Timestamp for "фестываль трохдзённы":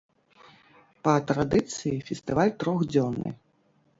2.09-3.29